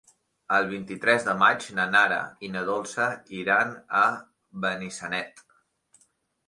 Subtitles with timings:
[0.59, 2.17] El vint-i-tres de maig na Nara
[2.47, 3.07] i na Dolça
[3.43, 4.05] iran a
[4.67, 5.47] Benissanet.